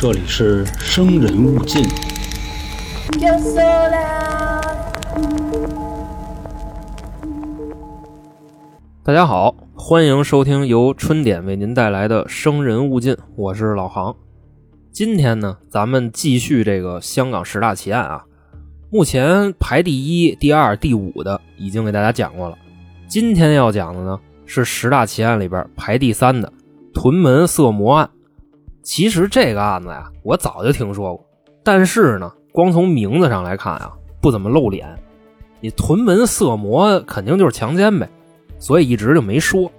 [0.00, 1.84] 这里是生人勿近。
[9.02, 14.14] 大家好，欢迎收听由春点为您带来的《生人勿近》，我是老航。
[14.92, 18.24] 今天呢，咱们继续这个香港十大奇案啊。
[18.90, 22.56] 目前排第一、第二、第五的已经给大家讲过了。
[23.08, 26.52] 今天要讲的呢，是十大奇案里边排第三的
[26.94, 28.08] 屯门色魔案。
[28.88, 31.22] 其实这个案子呀，我早就听说过，
[31.62, 34.88] 但是呢，光从名字上来看啊，不怎么露脸。
[35.60, 38.08] 你屯门色魔肯定就是强奸呗，
[38.58, 39.70] 所以一直就没说。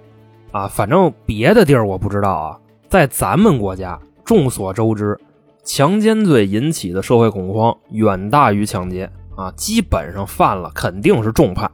[0.52, 5.18] 啊，反正别的地儿我不知道啊，在咱们国家，众所周知，
[5.64, 11.68] 强奸罪引起的社会恐慌远大于抢劫啊，基本上犯了肯定是重判。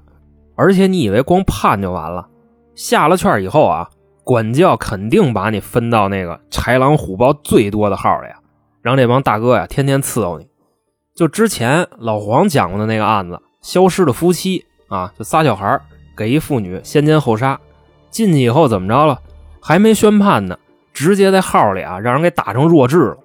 [0.55, 2.27] 而且你以为光判就完了？
[2.75, 3.91] 下了券以后啊，
[4.27, 8.35] 管教肯定把你分到那个豺狼虎豹最多的号里啊，
[8.83, 10.49] 让这帮大哥呀天天伺候你。
[11.15, 15.81] 就之前老黄讲过的那个案子，消失的夫妻啊，就仨小孩
[16.17, 17.61] 给一妇女先奸后杀，
[18.11, 19.21] 进去以后怎么着了？
[19.63, 20.59] 还没宣判呢，
[20.93, 23.19] 直接在号里啊让人给打成弱智了。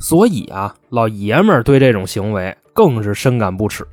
[0.00, 3.86] 所以啊，老爷们儿对这种行为更是深感不耻。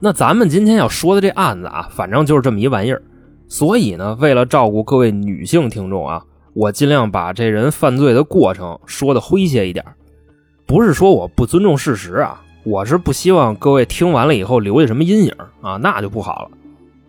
[0.00, 3.02] 那咱们今天要说的这案子啊，反正就是这么一玩意儿。
[3.52, 9.84] 所以呢，为了照顾各位女性听众啊，我尽量把这人犯罪的过程说的诙谐一点。
[10.64, 16.50] 不是说我不尊重事实啊，我是不希望各位听完了以后留下什么阴影啊，那就不好了。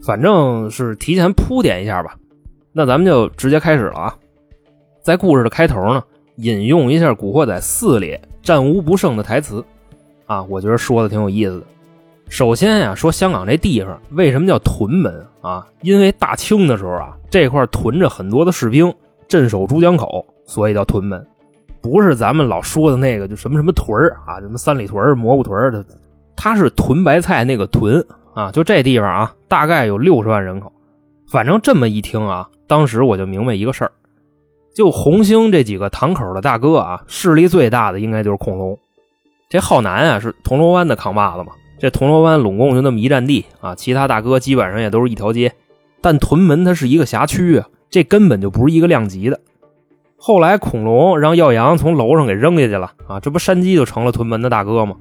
[0.02, 2.18] 反正是提前铺垫一下吧。
[2.74, 4.16] 那咱们就直接开始了啊。
[5.02, 6.04] 在故事的开头呢，
[6.36, 9.64] 引用一下《古惑仔四》里战无不胜的台词
[10.26, 11.66] 啊，我觉得说的挺有意思的。
[12.30, 15.68] 首先呀，说香港这地方为什么叫屯门啊？
[15.82, 18.92] 因为大清的时候啊，这块屯着很多的士兵
[19.28, 21.24] 镇守珠江口，所以叫屯门。
[21.80, 25.86] 不是咱们老说的那个就什么什么屯儿啊，什么三里屯、蘑菇屯的，
[26.36, 28.04] 它是屯白菜那个屯
[28.34, 28.52] 啊。
[28.52, 30.72] 就这地方啊，大概有六十万人口。
[31.30, 33.92] 反正这么一听啊，当时我就明白一个事儿，
[34.74, 38.78] 就红星这几个堂口的大哥啊，势力最大的应该就是恐龙。
[39.50, 41.52] 这浩南啊，是铜锣湾的扛把子嘛。
[41.80, 45.52] 这铜锣湾拢共就那么一站地啊，其他大哥基本上也都是一条街，
[46.02, 49.40] 但屯门它是一个辖区啊，这根本就不是一个量级的。
[50.16, 54.96] 后来恐龙让耀阳从楼上给扔下去了啊，这不山鸡就成了屯门的大哥吗？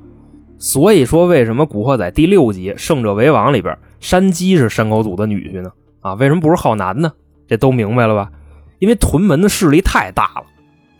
[0.58, 5.70] 所以说，为什么《古惑仔》第六集《胜者为王》里边山鸡是山口组的女婿呢？
[6.00, 7.12] 啊，为什么不是浩南呢？
[7.46, 8.30] 这都明白了吧？
[8.80, 10.44] 因为屯门的势力太大了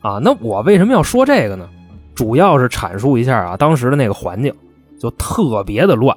[0.01, 0.21] 啊。
[0.23, 1.69] 那我为什么要说这个呢？
[2.15, 4.55] 主要是阐述一下啊，当时的那个环境。
[5.03, 6.17] 就特别的乱，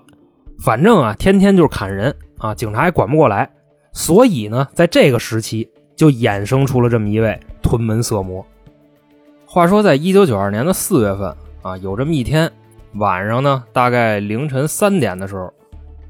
[0.60, 3.50] 反正啊，天天就是砍人啊，警察也管不过来，
[3.94, 8.46] 所以呢，在这个时期就衍生出了这么一位屯门色魔。
[9.48, 12.52] 话说，在一九九二年的四月份啊，有这么一天
[12.98, 15.52] 晚上呢，大概凌晨三点的时候，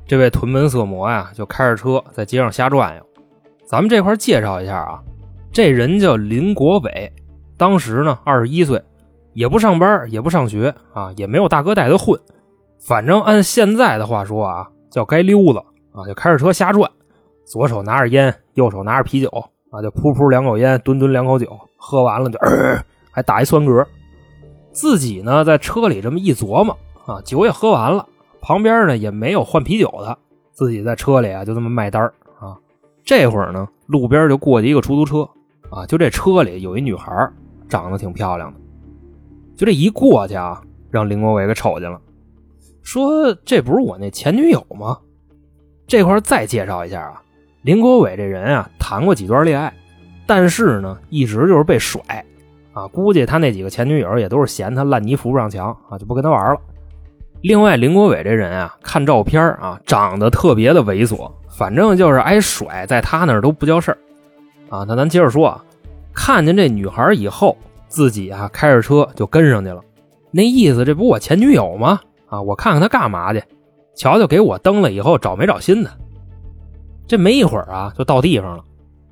[0.06, 3.06] 这位屯门色魔呀，就开着车在街上瞎转悠。
[3.66, 5.02] 咱们这块介绍一下啊，
[5.50, 7.10] 这人叫林国伟，
[7.56, 8.84] 当时呢二十一岁，
[9.32, 12.20] 也不上班，也不上学啊，也没有大哥带他混。
[12.80, 15.60] 反正按现在的话说啊，叫该溜子
[15.92, 16.90] 啊，就开着车瞎转，
[17.46, 19.30] 左手拿着烟，右手拿着啤酒
[19.72, 21.48] 啊，就噗噗两口烟，吨吨两口酒，
[21.78, 22.80] 喝完了就、呃、
[23.12, 23.86] 还打一酸嗝。
[24.72, 28.06] 自己呢在车里这么一琢磨啊，酒也喝完了，
[28.42, 30.18] 旁边呢也没有换啤酒的，
[30.52, 32.04] 自己在车里啊就这么卖单
[32.40, 32.58] 啊。
[33.04, 35.28] 这会儿呢，路边就过去一个出租车
[35.70, 37.30] 啊，就这车里有一女孩，
[37.68, 38.60] 长得挺漂亮的，
[39.56, 40.62] 就这一过去啊，
[40.92, 42.00] 让林国伟给瞅见了。
[42.86, 44.98] 说这不是我那前女友吗？
[45.88, 47.22] 这块再介绍一下啊，
[47.64, 49.74] 林国伟这人啊，谈过几段恋爱，
[50.28, 52.00] 但是呢，一直就是被甩
[52.74, 52.88] 啊。
[52.88, 56.62] 估计他那几个前女友也都是嫌他烂泥扶不上墙啊，就不跟他玩了。
[57.42, 63.98] 另外，林国伟这人啊，看照片啊，长得特别的猥琐，反正就是挨甩，在他那儿都不叫事儿
[64.70, 64.86] 啊。
[64.88, 65.66] 那咱接着说啊，
[66.14, 67.58] 看见这女孩以后，
[67.88, 69.82] 自己啊开着车就跟上去了，
[70.30, 72.00] 那意思这不我前女友吗？
[72.36, 73.42] 啊，我看看他干嘛去，
[73.96, 75.90] 瞧瞧给我蹬了以后找没找新的。
[77.08, 78.64] 这没一会儿啊，就到地方了。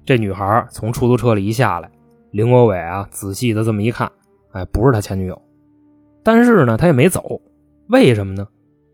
[0.06, 1.90] 这女孩从出租车里一下来，
[2.32, 4.12] 林国伟啊仔细的这么一看，
[4.52, 5.42] 哎，不是他前女友。
[6.24, 7.42] 但是呢，他也没走，
[7.88, 8.48] 为什么呢？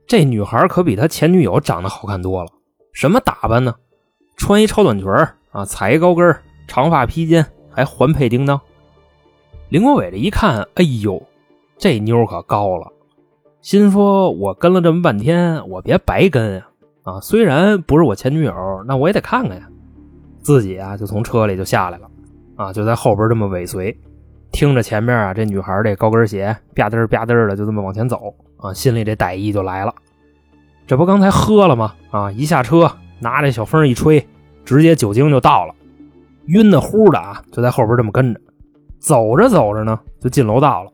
[0.07, 2.51] 这女孩可比他前女友长得好看多了。
[2.93, 3.75] 什么打扮呢？
[4.35, 5.07] 穿一超短裙
[5.51, 6.35] 啊，踩一高跟，
[6.67, 8.59] 长发披肩，还环佩叮当。
[9.69, 11.21] 林国伟这一看，哎呦，
[11.77, 12.91] 这妞可高了。
[13.61, 16.67] 心说：“我跟了这么半天，我别白跟呀！
[17.03, 18.53] 啊，虽然不是我前女友，
[18.87, 19.67] 那我也得看看呀。”
[20.41, 22.09] 自己啊，就从车里就下来了，
[22.55, 23.95] 啊，就在后边这么尾随。
[24.51, 29.93] 听着前面啊这女孩这高跟鞋吧嘚吧嘚的就这么往前走啊，心里这歹意就来了。
[30.87, 31.93] 这不刚才喝了吗？
[32.09, 34.25] 啊，一下车拿这小风一吹，
[34.63, 35.75] 直接酒精就到了，
[36.45, 38.39] 晕的乎的啊，就在后边这么跟着。
[38.99, 40.91] 走着走着呢，就进楼道了。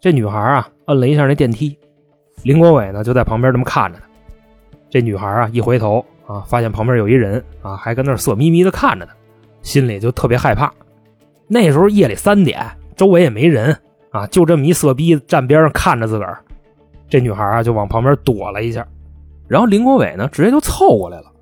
[0.00, 1.76] 这女孩啊，摁了一下那电梯，
[2.46, 4.04] 林国伟呢就在旁边这么看着她。
[4.88, 9.12] 这女孩啊，一回头啊，发现旁边有一人啊，还跟那色眯眯的看着她，
[9.62, 10.72] 心里就特别害怕。
[11.48, 12.64] 那时候夜里三点，
[12.94, 13.76] 周围也没人
[14.12, 16.38] 啊，就这么一色逼站边上看着自个儿。
[17.08, 18.86] 这女孩啊，就往旁边躲了一下，
[19.48, 21.32] 然后林国伟呢，直接就凑过来了。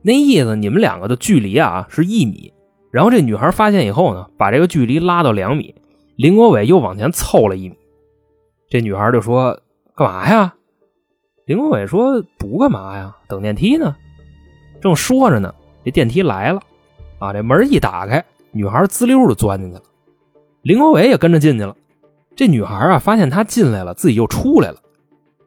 [0.00, 2.52] 那意思，你们两个的距离啊是一米。
[2.92, 5.74] 然后这女孩发现以后呢，把这个距离拉到两米。
[6.14, 7.74] 林国伟又往前凑了一米。
[8.68, 9.60] 这女孩就说
[9.96, 10.54] ：“干嘛呀？”
[11.46, 13.96] 林国伟说：“不干嘛呀，等电梯呢。”
[14.80, 15.54] 正说着呢，
[15.84, 16.60] 这电梯来了，
[17.18, 19.82] 啊，这门一打开，女孩滋溜就钻进去了。
[20.62, 21.76] 林国伟也跟着进去了。
[22.34, 24.78] 这女孩啊，发现他进来了，自己又出来了。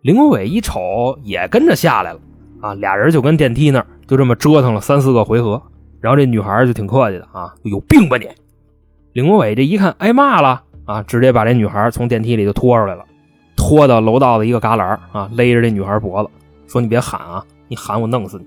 [0.02, 2.20] 林国伟一瞅，也跟着下来了。
[2.62, 5.62] 啊，俩人就跟电梯那儿就这么折腾了三四个回合。
[6.00, 8.30] 然后这女孩就挺客气的啊，有病吧你！
[9.14, 13.04] 林国伟这一看挨骂了啊，直接把这女孩从电梯里就拖出来了，
[13.56, 16.30] 拖到楼道的一个旮旯啊，勒着这女孩脖子，
[16.68, 18.46] 说你别喊啊，你喊我弄死你！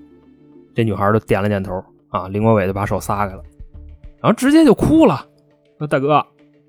[0.73, 3.43] 这女孩就点了点头啊，林国伟就把手撒开了，
[4.21, 5.25] 然后直接就哭了，
[5.77, 6.25] 说大哥，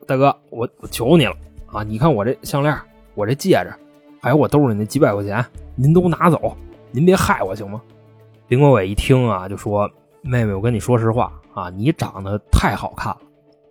[0.07, 1.35] 大哥，我我求你了
[1.67, 2.77] 啊，你看我这项链，
[3.15, 3.73] 我这戒指，
[4.21, 5.45] 还有我兜里那几百块钱，
[5.75, 6.57] 您都拿走，
[6.91, 7.81] 您别害我行吗？
[8.49, 9.91] 林国伟一听啊，就说。
[10.23, 13.21] 妹妹，我跟你说实话啊，你长得太好看了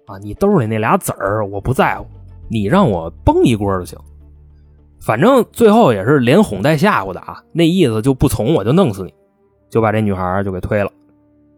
[0.07, 0.17] 啊！
[0.17, 2.07] 你兜里那俩子儿我不在乎，
[2.47, 3.95] 你让我崩一锅就行。
[4.99, 9.13] 反正最后也是连哄带吓唬的啊，那意思就不从我就弄死你，
[9.69, 10.91] 就把这女孩就给推了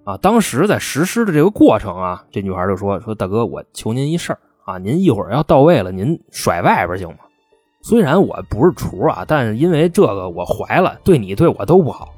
[0.04, 0.16] 啊。
[0.18, 7.18] 当时在实施的这个过程啊，这女孩就说：“说大哥，我求您一事儿啊，您一会儿要到位了，您甩外边行吗？
[7.82, 12.14] 虽然我不是厨啊，但因为这个我怀了，对你对我都不好。”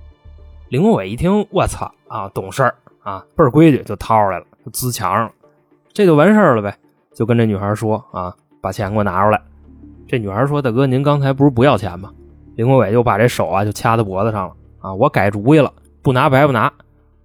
[0.69, 5.31] 林国伟一听，我操啊，懂事儿啊，倍儿规矩，就掏出来了，就滋墙上了，
[5.93, 6.75] 这就完事儿了呗。
[7.13, 9.39] 就跟这女孩说啊，把钱给我拿出来。
[10.13, 12.11] 这女孩说：“大哥，您刚才不是不要钱吗？”
[12.55, 15.73] 林国伟就把这手啊就掐在脖子上了啊，我改主意了，
[16.03, 16.71] 不拿白不拿，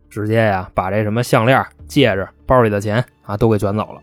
[0.09, 4.01] 直接呀把这什么项链、戒指、包里的钱啊都给卷走了。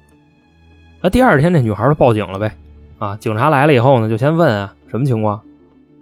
[1.02, 2.56] 那第二天这女孩就报警了呗
[3.00, 5.42] 啊，警察来了以后呢，就先问啊什么情况，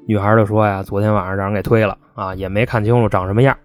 [0.05, 1.97] 女孩就说呀，昨天晚上让人给推了。
[2.15, 3.55] 啊，也没看清楚长什么样，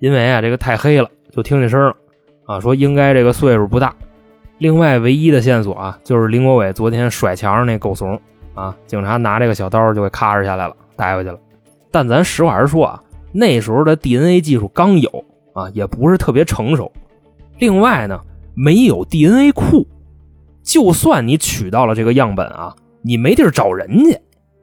[0.00, 1.96] 因为啊，这个太黑了，就听见声了。
[2.46, 3.94] 啊，说应该这个岁数不大。
[4.58, 8.20] 另外，唯一的线索啊，就是林国伟昨天甩墙上那狗怂。
[8.56, 11.38] 啊，警察拿这个小刀就给咔哧下来了，带回去了。
[11.92, 15.24] 但咱实话实说啊，那时候的 DNA 技术刚有
[15.54, 16.90] 啊，也不是特别成熟。
[17.58, 18.20] 另外呢，
[18.54, 19.86] 没有 DNA 库，
[20.62, 24.18] 就算你取到了这个样本啊，你没地儿找人去。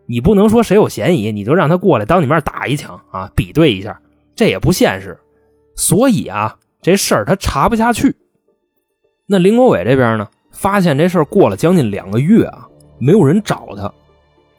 [0.06, 4.00] 你不能说谁有嫌疑，你就让他过来当你面打一枪啊，比对一下，
[4.36, 5.18] 这也不现实。
[5.76, 8.16] 所以啊，这事儿他查不下去。
[9.26, 12.68] 那林国伟这边呢，发现这事儿过了将近两个月啊，
[12.98, 13.92] 没有人找他，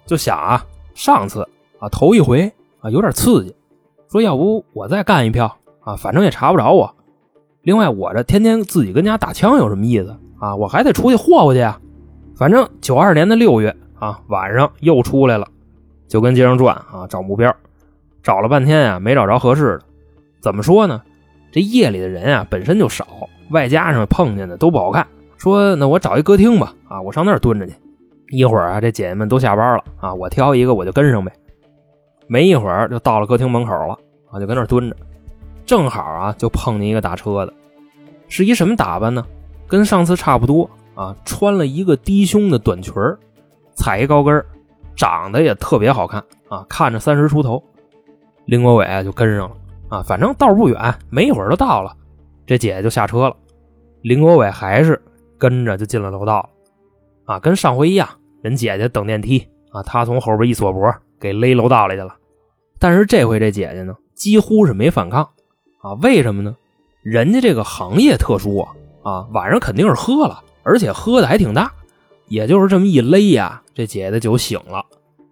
[0.06, 0.64] 就想啊，
[0.94, 1.48] 上次
[1.78, 3.54] 啊头一回啊有点刺激，
[4.10, 6.94] 说要不我再干一票啊，反正也查不着我。
[7.62, 10.54] 另外我这天天自己跟家打枪有什么意思啊？
[10.54, 11.80] 我还得出去霍霍去啊。
[12.36, 13.74] 反正九二年的六月。
[13.96, 15.48] 啊，晚上又出来了，
[16.08, 17.54] 就跟街上转啊，找目标，
[18.22, 19.82] 找了半天呀，没找着合适的。
[20.40, 21.00] 怎么说呢？
[21.50, 23.06] 这夜里的人啊本身就少，
[23.50, 25.06] 外加上碰见的都不好看。
[25.38, 27.72] 说那我找一歌厅吧，啊，我上那儿蹲着去。
[28.36, 31.32] 一会儿啊，这姐姐们都下班了啊，我挑一个我就跟上呗。
[32.26, 33.96] 没一会儿就到了歌厅门口了
[34.30, 34.96] 啊，就跟那蹲着。
[35.66, 37.52] 正好啊，就碰见一个打车的，
[38.28, 39.24] 是一什么打扮呢？
[39.66, 42.92] 跟上次差不多啊，穿了一个低胸的短裙。
[43.76, 44.44] 踩一高跟
[44.94, 47.62] 长得也特别好看啊，看着三十出头。
[48.46, 49.56] 林国伟就跟上了
[49.88, 51.92] 啊，反正道不远，没一会儿就到了。
[52.46, 53.36] 这姐姐就下车了，
[54.02, 55.00] 林国伟还是
[55.38, 56.48] 跟着就进了楼道了
[57.24, 58.08] 啊，跟上回一样，
[58.44, 62.14] 人姐姐等电梯啊，他从后边一锁脖，给勒楼道里去了。
[62.78, 65.26] 但是这回这姐姐呢，几乎是没反抗
[65.80, 66.54] 啊，为什么呢？
[67.02, 68.68] 人家这个行业特殊啊，
[69.02, 71.72] 啊，晚上肯定是喝了，而且喝的还挺大。
[72.28, 74.84] 也就是这么一勒呀，这姐姐酒醒了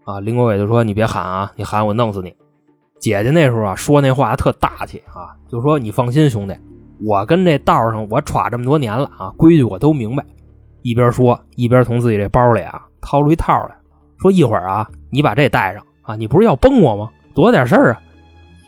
[0.05, 0.19] 啊！
[0.19, 2.35] 林国伟就说：“你别喊啊，你喊我弄死你！”
[2.99, 6.57] 姐姐那时候啊说那话特大气啊，就说：“你放心，兄弟，
[7.05, 10.25] 我跟这道上我闯这么多年了啊，规矩我都明白。”
[10.81, 13.77] 一边说一边从自己这包里啊掏出一套来
[14.19, 17.11] 说：“一会儿啊，你把这带上啊，你不是要崩我吗？
[17.35, 18.01] 多点事儿啊！”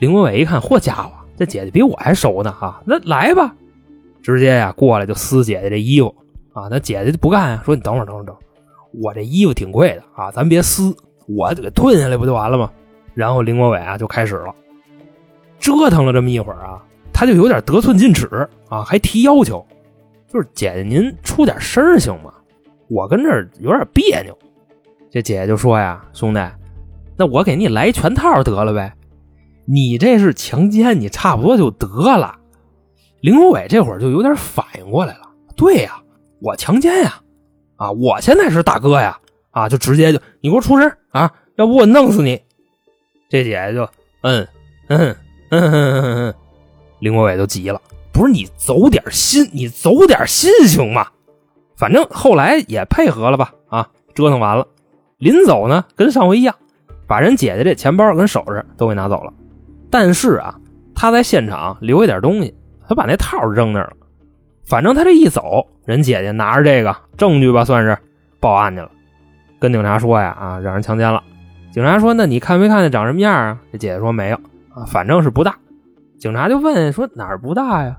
[0.01, 2.83] 林国伟一看，嚯家伙，这姐姐比我还熟呢啊！
[2.85, 3.55] 那来吧，
[4.21, 6.15] 直接呀过来就撕姐姐这衣服。
[6.53, 8.37] 啊，那姐姐就不干呀，说你等会儿，等会儿，等，
[9.03, 10.95] 我这衣服挺贵的啊，咱别撕，
[11.27, 12.71] 我就给吞下来不就完了吗？
[13.13, 14.55] 然后林国伟啊就开始了，
[15.59, 19.65] 折腾了这么一会儿啊，他就有点得寸进尺啊，还提要求，
[20.29, 22.33] 就是姐姐您出点声行吗？
[22.89, 24.37] 我跟这儿有点别扭。
[25.11, 26.41] 这姐姐就说呀，兄弟，
[27.17, 28.93] 那我给你来一全套得了呗，
[29.65, 32.37] 你这是强奸，你差不多就得了。
[33.21, 35.23] 林国伟这会儿就有点反应过来了，
[35.57, 36.03] 对呀，
[36.41, 37.21] 我强奸呀，
[37.77, 39.19] 啊，我现在是大哥呀，
[39.51, 42.41] 啊，就直接就你给我出声啊，要不我弄死你。
[43.31, 43.89] 这姐姐就
[44.23, 44.47] 嗯
[44.89, 45.17] 嗯
[45.51, 46.35] 嗯嗯嗯嗯，
[46.99, 47.81] 林国伟就急了，
[48.13, 51.07] 不是你走点心，你走点心行吗？
[51.77, 54.67] 反正后来也配合了吧，啊，折腾完了，
[55.19, 56.55] 临走呢，跟上回一样，
[57.07, 59.33] 把人姐姐这钱包跟首饰都给拿走了，
[59.91, 60.55] 但是啊，
[60.95, 62.55] 他在现场留下点东西。
[62.87, 64.07] 他把那套扔那儿了，
[64.67, 67.97] 反正他这一走，人姐姐拿着这个证据吧，算是
[68.39, 68.91] 报案去了，
[69.59, 71.23] 跟警察说呀，啊，让人强奸了。
[71.73, 73.59] 警察说，那你看没看见长什么样啊？
[73.73, 74.37] 这姐姐说没有
[74.75, 75.57] 啊，反正是不大。
[76.19, 77.97] 警察就问说哪儿不大呀？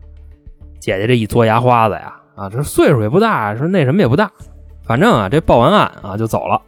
[0.80, 4.32] 姐姐这一嘬牙花子呀，啊，这岁数也不大，说那什么也不大，
[4.84, 6.62] 反正啊，这报完案啊就走了。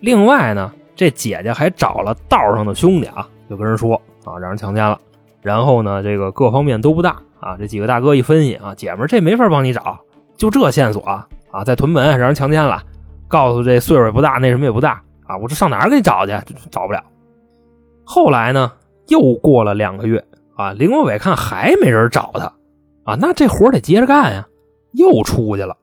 [0.00, 3.94] 另外呢，这姐姐还找了道上的兄弟啊，就跟人说
[4.24, 5.00] 啊，让人强奸了。
[5.40, 7.16] 然后呢，这个各方面都不大。
[7.40, 10.00] 啊，这几个大哥一分析啊，姐们这没法帮你找，
[10.34, 11.02] 就这线索
[11.50, 12.82] 啊，在屯门让人强奸了，
[13.28, 16.32] 告诉这岁数也不大，那什么也不大啊，我这上哪儿给你找去？
[16.70, 17.04] 找不了。
[18.02, 18.72] 后来呢，
[19.08, 20.24] 又过了两个月
[20.56, 22.50] 啊，林国伟看还没人找他
[23.04, 24.46] 啊，那这活得接着干呀，
[24.94, 25.76] 又出去了。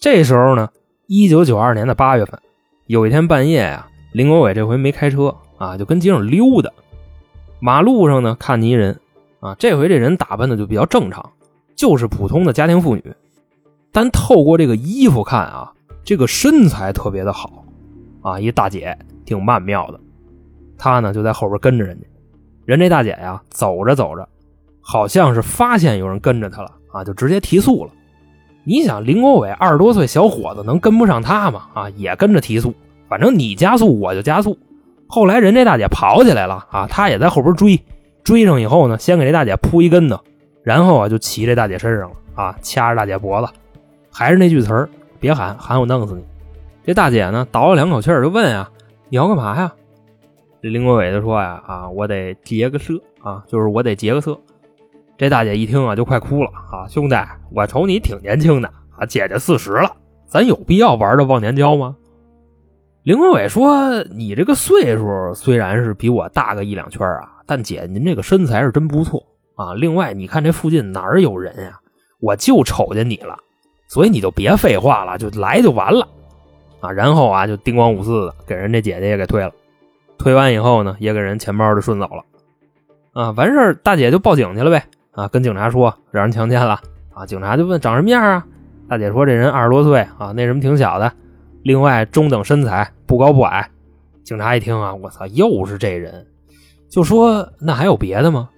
[0.00, 0.70] 这时候呢，
[1.06, 2.40] 一九九二年的八月份，
[2.86, 6.70] 有一天半夜呀，林国伟这回没开车啊，就跟街上溜达，
[7.60, 8.98] 马路上呢看见一人。
[9.40, 11.32] 啊，这回这人打扮的就比较正常，
[11.74, 13.02] 就是普通的家庭妇女，
[13.90, 15.72] 但透过这个衣服看啊，
[16.04, 17.64] 这个身材特别的好，
[18.20, 19.98] 啊，一大姐挺曼妙的，
[20.78, 22.06] 她呢就在后边跟着人家，
[22.66, 24.28] 人这大姐呀走着走着，
[24.80, 27.90] 好像是发现有人跟着她了啊，就直接提速了。
[28.64, 31.62] 你想林国伟二十多岁小伙子能跟不上他吗？
[31.74, 32.74] 啊，也跟着提速，
[33.08, 34.56] 反正你加速我就加速。
[35.08, 37.80] 后来人这大姐跑起来了啊，他也在后边追。
[38.24, 40.20] 追上以后呢，先给这大姐扑一跟头，
[40.62, 43.52] 然后啊就骑这大姐身上了啊，掐着大姐脖子，
[44.12, 44.88] 还是那句词儿，
[45.18, 46.22] 别喊，喊我弄死你。
[46.84, 48.70] 这大姐呢倒了两口气儿，就问啊，
[49.08, 49.72] 你要干嘛呀？
[50.62, 54.38] 这林国伟就说呀，啊，我得劫个色啊，就是我得劫个色。
[55.22, 57.14] 这大姐一听啊，就快哭了啊，兄弟，
[57.52, 59.88] 我瞅你挺年轻的啊，姐姐四十了，
[60.26, 61.94] 咱有必要玩这忘年交吗？
[63.04, 67.38] 林国伟说，你这个岁数虽然是比我大个一两圈啊。
[67.46, 69.22] 但姐，您这个身材是真不错
[69.54, 69.74] 啊！
[69.74, 71.78] 另外，你看这附近哪儿有人呀？
[72.20, 73.38] 我就瞅见你了，
[73.86, 76.08] 所以你就别废话了，就来就完了
[76.80, 76.90] 啊！
[76.90, 79.52] 然后啊，就叮咣五四的给人这姐姐也给推了，
[80.18, 82.24] 推完以后呢，也给人钱包就顺走了
[83.12, 83.30] 啊！
[83.32, 85.28] 完事儿大姐就报警去了呗啊！
[85.28, 86.80] 跟警察说让人强奸了
[87.14, 87.24] 啊！
[87.26, 88.46] 警察就问长什么样啊？
[88.88, 91.12] 大姐说这人二十多岁啊，那什么挺小的，
[91.62, 93.68] 另外中等身材，不高不矮。
[94.24, 96.26] 警察一听啊，我操，又是这人。
[96.88, 98.48] 就说那还有别的吗？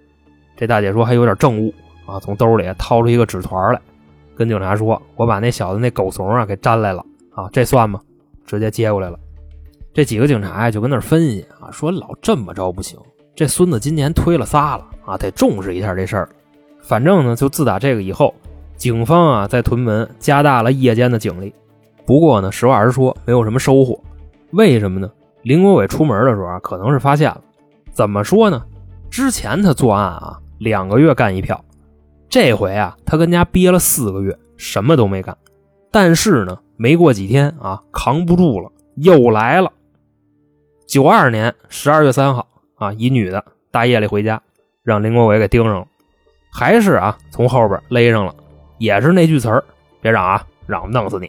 [0.56, 1.72] 这大姐说还有点证物
[2.06, 3.80] 啊，从兜里掏出一个纸团来，
[4.36, 8.00] 跟警察说：“我把那小子那狗怂啊给粘来了啊，这算吗？”
[8.46, 9.18] 直接接过来了。
[9.92, 12.98] 这几个警察呀就跟那分析啊，说老这么着不行，
[13.34, 16.28] 这孙子今年推了仨了啊，得重视一下这事儿。
[16.86, 18.34] 反正呢，就自打这个以后，
[18.76, 21.52] 警方啊在屯门加大了夜间的警力。
[22.04, 23.98] 不过呢，实话实说，没有什么收获。
[24.50, 25.10] 为什么呢？
[25.42, 27.40] 林国伟出门的时候啊，可能是发现了。
[27.90, 28.62] 怎么说呢？
[29.10, 31.64] 之前他作案啊，两个月干一票，
[32.28, 35.34] 这回啊，他跟家憋了四个月，什么都没干。
[35.90, 39.72] 但是呢，没过几天啊，扛不住了，又来了。
[40.86, 44.42] 九二年十二月三号啊，一女的大夜里回家，
[44.82, 45.86] 让林国伟给盯上了，
[46.56, 48.32] 还是啊，从后边勒上了，
[48.78, 49.64] 也是那句词儿
[50.00, 51.28] ：“别嚷啊，嚷我弄死你。”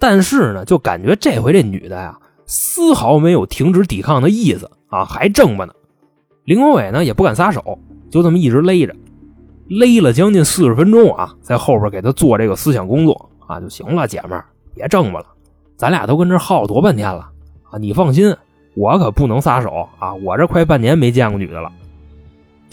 [0.00, 4.70] 但是呢，就感觉这回这女的呀，丝毫没有停止抵抗的意思。
[4.88, 5.74] 啊，还挣吧呢！
[6.44, 7.76] 林国伟呢也不敢撒手，
[8.10, 8.94] 就这么一直勒着，
[9.68, 15.26] 勒了将近四十分钟啊，在后边给他做这个思想工作啊就行了，姐们儿别挣吧了，
[15.76, 17.28] 咱俩都跟这耗多半天了
[17.70, 17.76] 啊！
[17.76, 18.34] 你放心，
[18.76, 20.14] 我可不能撒手啊！
[20.14, 21.72] 我这快半年没见过女的了。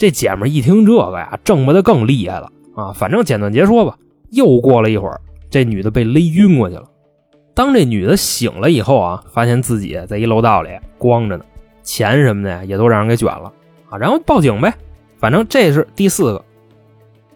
[0.02, 2.90] 这姐们一听这个呀，挣吧的更厉害了啊！
[2.92, 3.96] 反正简短截说吧，
[4.32, 6.82] 又过了一会儿，这女的被勒晕过去了。
[7.54, 11.44] 当这女的醒了以后啊，发现自己在一楼道里光着呢。
[11.84, 13.52] 钱什么的也都让人给卷了
[13.88, 14.74] 啊，然后报警呗，
[15.18, 16.44] 反正这是第四个。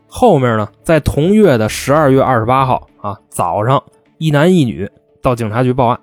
[0.08, 3.80] 后面呢，在同月的十二月二十八号啊早上，
[4.18, 4.90] 一男一女
[5.22, 6.00] 到警察局报案。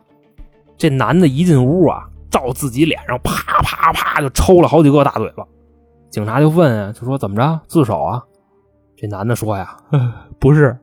[0.77, 5.45] 这男的一进屋啊，照自己脸上啪啪啪就抽了好几个大嘴巴。
[6.13, 8.23] 警察就问啊，就说怎么着自首啊？
[8.95, 9.75] 这男的说呀，
[10.37, 10.77] 不是，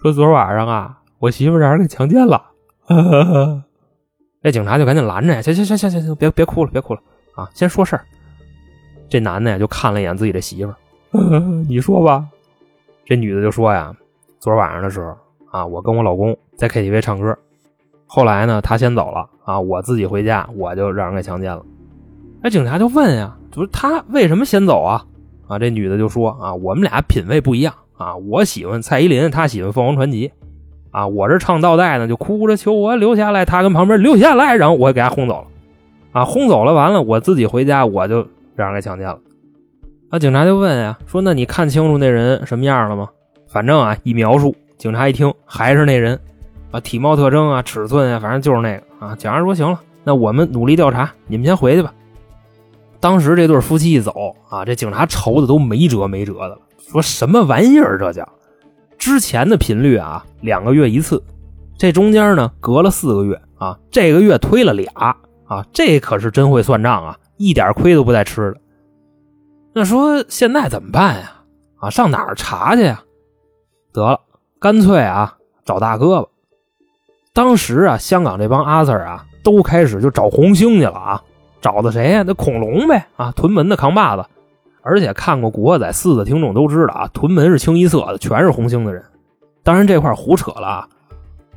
[0.00, 2.40] 说昨晚上啊，我媳妇让人给强奸了。
[4.40, 7.00] 那警察就赶紧拦着呀，行行行行行行，别别哭了，别哭了
[7.34, 8.04] 啊，先说事儿。
[9.08, 12.24] 这男的呀就看了一眼自己的媳妇儿， 你说吧。
[13.04, 13.92] 这女的就说呀，
[14.38, 15.12] 昨晚上的时候
[15.50, 17.36] 啊，我跟我老公在 KTV 唱歌，
[18.06, 21.64] 后来呢他先走了啊，我自己回家，我就让人给强奸了。
[22.40, 25.04] 那警察就问呀，就是他为什么先走啊？
[25.46, 30.32] 啊，这女的就说啊，我们俩品味不一样啊，我喜欢蔡依林，她喜欢凤凰传奇。
[30.90, 35.46] 啊，我这唱倒带呢，就哭着求我留下来，他跟旁边留下来，然后我也给他轰走了。
[36.12, 39.18] 啊，轰走了，完了我自己回家，我就让人给强奸了。
[40.10, 43.08] 那警察就问呀，说那你看清楚那人什么样了吗？
[43.48, 46.20] 反正啊，一描述，警察一听还是那人，
[46.70, 49.16] 啊，体貌特征啊，尺寸啊，反正就是那个啊。
[49.16, 51.94] 警察说行了，那我们努力调查，你们先回去吧。
[53.02, 56.56] 当时这对夫妻一走啊，这警察愁的都没辙没辙的，
[56.88, 58.26] 说什么玩意儿这叫？
[58.96, 61.20] 之前的频率啊，两个月一次，
[61.76, 65.16] 这中间呢隔了四个月啊，这个月推了俩
[65.46, 68.60] 啊，这可是真会算账啊，一点亏都不带吃的。
[69.74, 71.42] 那说现在怎么办呀？
[71.80, 73.02] 啊，上哪儿查去呀？
[73.92, 74.20] 得了，
[74.60, 76.28] 干脆啊找大哥吧。
[77.34, 81.22] 当时啊，香港这帮阿 Sir 啊都开始就找红星去了啊，
[81.62, 82.22] 找的谁呀？
[82.26, 84.26] 那恐龙呗啊，屯门的扛把子。
[84.82, 89.02] 而且看过《古惑仔四》的听众都知道啊，屯门是清一色的，全是红星的人。
[89.62, 90.88] 当然这块胡扯了啊。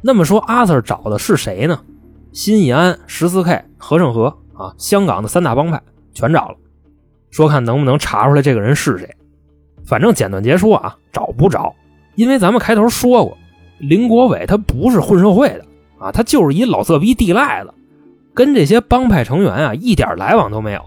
[0.02, 1.80] 那么说阿 Sir 找的是谁呢？
[2.32, 5.82] 新义安、十四 K、何胜和啊，香港的三大帮派
[6.14, 6.56] 全找了，
[7.32, 9.10] 说看能不能查出来这个人是谁。
[9.84, 11.74] 反正简短截说啊，找不着，
[12.14, 13.36] 因为咱们开头说过，
[13.80, 15.66] 林国伟他不是混社会的
[15.98, 17.74] 啊，他就是一老色逼地赖子，
[18.36, 20.82] 跟这些帮派成员啊一点来往都没有。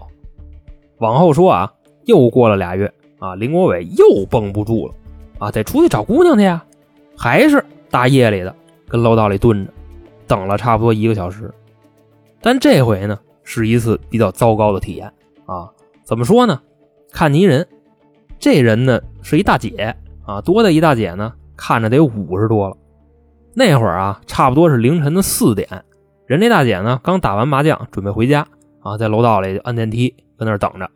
[0.99, 1.73] 往后说啊。
[2.05, 4.93] 又过了俩月啊，林国伟又绷不住了
[5.37, 6.65] 啊，得出去找姑娘去呀。
[7.15, 8.55] 还是大夜里的，
[8.87, 9.71] 跟楼道里蹲着，
[10.25, 11.53] 等了差不多一个小时。
[12.41, 15.05] 但这回呢，是一次比较糟糕的体验
[15.45, 15.69] 啊。
[16.03, 16.59] 怎么说呢？
[17.11, 17.67] 看泥人，
[18.39, 19.95] 这人呢是一大姐
[20.25, 21.31] 啊，多大一大姐呢？
[21.55, 22.75] 看着得五十多了。
[23.53, 25.67] 那会儿啊，差不多是凌晨的四点，
[26.29, 28.45] 人这大姐呢刚打完麻将，准备回家
[28.83, 30.87] 啊，在楼道里按电梯，跟那儿等着。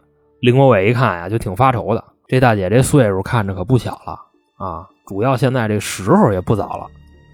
[0.42, 2.04] 林国伟一看呀，就挺发愁的。
[2.28, 4.20] 这大姐这岁数看着可不小了
[4.64, 4.88] 啊！
[5.08, 6.86] 主要现在这时候也不早了，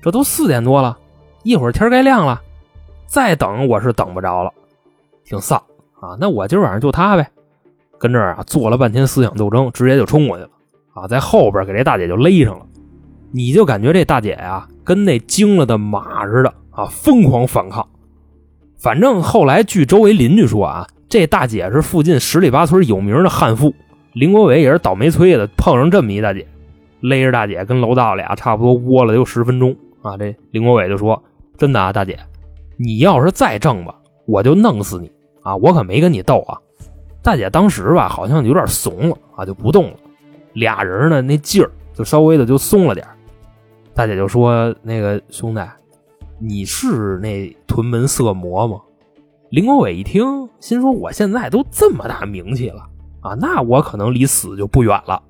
[0.01, 0.97] 这都四点多了，
[1.43, 2.41] 一会儿天该亮了，
[3.05, 4.53] 再等我是等不着了，
[5.25, 5.61] 挺丧
[5.99, 6.15] 啊！
[6.21, 7.29] 那我今晚上就她呗，
[7.97, 10.49] 跟这儿啊做了半天思想斗争，直接就冲过去了
[10.93, 12.65] 啊，在后边给这大姐就勒上了。
[13.33, 17.87] 你就感觉这大姐呀，跟那惊了的马似的啊，疯狂反抗。
[18.77, 20.87] 反正后来据周围邻居说啊。
[21.11, 23.73] 这大姐是附近十里八村有名的悍妇，
[24.13, 26.45] 林国伟也是倒霉催的，碰上这么一大姐，
[26.99, 30.15] 勒着大姐跟楼道里啊差不多窝了有十分钟啊。
[30.15, 31.23] 这林国伟就说
[31.57, 32.19] ：“真的啊，大姐，
[32.77, 33.95] 你要是再挣吧，
[34.27, 35.11] 我就弄死你
[35.41, 35.55] 啊！
[35.55, 36.59] 我可没跟你斗啊。”
[37.23, 39.97] 大姐当时吧好像有点怂了啊，就不动了。
[40.53, 43.03] 俩人呢那劲儿就稍微的就松了点
[43.95, 45.61] 大姐就说：“那个兄弟，
[46.39, 48.81] 你是那屯门色魔吗？”
[49.51, 52.81] 林国伟一听，心说：“我现在都这么大名气了
[53.21, 55.21] 啊，那我可能离死就不远了。”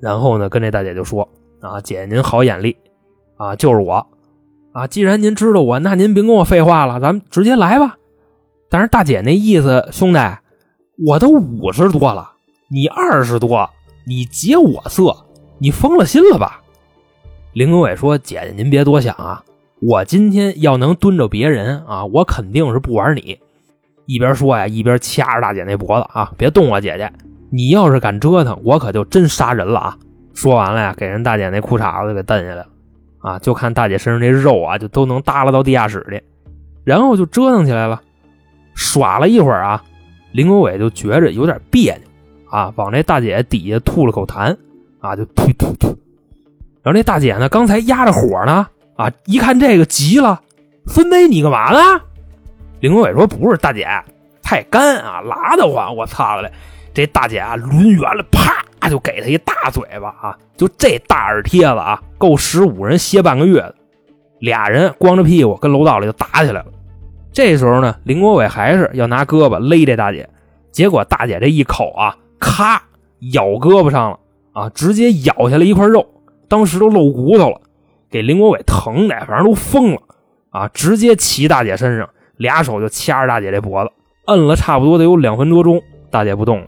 [0.00, 1.28] 然后呢，跟这大姐就说
[1.60, 2.76] ：“啊，姐姐您好眼力
[3.36, 4.06] 啊，就是我
[4.72, 4.86] 啊。
[4.86, 7.96] 既然您知道我，那您别跟我废话了，咱们直接来吧。”
[8.70, 10.18] 但是大姐那意思，兄弟，
[11.06, 12.32] 我都五十多了，
[12.70, 13.70] 你二十多，
[14.06, 15.24] 你劫我色，
[15.58, 16.60] 你疯了心了吧？
[17.54, 19.42] 林国伟说：“姐姐您别多想啊。”
[19.80, 23.38] 我今天要能蹲着别人啊，我肯定是不玩你。
[24.06, 27.12] 一边说呀，一边掐着大姐那脖子啊，别动我姐姐！
[27.50, 29.98] 你要是敢折腾，我可就真杀人了啊！
[30.34, 32.66] 说完了呀，给人大姐那裤衩子给蹬下来了
[33.20, 36.20] 啊，就看大姐身上这肉啊，就都能耷拉到地下室里，
[36.84, 38.00] 然后就折腾起来了。
[38.74, 39.84] 耍了一会儿啊，
[40.32, 42.08] 林国伟就觉着有点别扭
[42.50, 44.56] 啊，往这大姐底下吐了口痰
[45.00, 45.88] 啊，就吐吐吐。
[46.82, 48.66] 然后那大姐呢，刚才压着火呢。
[48.98, 49.10] 啊！
[49.26, 50.42] 一看这个急了，
[50.88, 51.78] 孙梅，你干嘛呢？
[52.80, 53.86] 林国伟说：“不是大姐，
[54.42, 55.94] 太干啊，拉得慌！
[55.94, 56.50] 我操了！”
[56.92, 60.36] 这大姐啊，抡圆了，啪就给他一大嘴巴啊！
[60.56, 63.74] 就这大耳贴子啊，够十五人歇半个月的。
[64.40, 66.66] 俩人光着屁股跟楼道里就打起来了。
[67.32, 70.28] 这时候呢，林国伟还是要拿胳膊勒这大姐，
[70.72, 72.82] 结果大姐这一口啊，咔
[73.32, 74.18] 咬胳膊上了
[74.52, 76.04] 啊，直接咬下来一块肉，
[76.48, 77.60] 当时都露骨头了，
[78.10, 80.00] 给林国伟疼的，反正都疯了
[80.50, 80.68] 啊！
[80.68, 83.92] 直接骑大姐身上，俩手就掐着大姐这脖子，
[84.26, 86.66] 摁了差不多得有两分多钟，大姐不动了。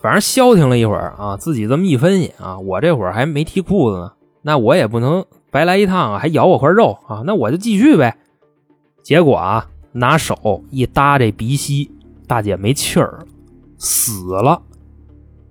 [0.00, 8.16] 反正消停了一会儿啊，自己这么一分析啊，我这会儿还没提裤子呢，那我也不能白来一趟啊，还咬我块肉啊，那我就继续呗。
[9.02, 11.90] 结果啊，拿手一搭这鼻息，
[12.26, 13.26] 大姐没气儿了，
[13.76, 14.62] 死了。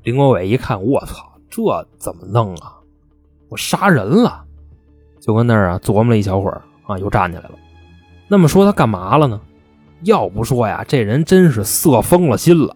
[0.03, 1.61] 林国伟一看，我操，这
[1.97, 2.77] 怎么弄啊？
[3.49, 4.45] 我杀人了！
[5.27, 7.51] 就跟那儿啊琢磨了一小会儿啊，又站起来了。
[8.29, 9.39] 那么说他干嘛了呢？
[10.03, 12.73] 要不说呀，这人真是色疯了心了。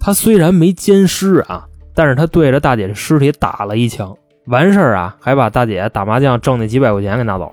[0.00, 7.52] 他虽然没奸尸啊，但是他对着大姐的尸体打了一枪，完事儿啊，还把大姐打麻将挣那几百块钱给拿走了。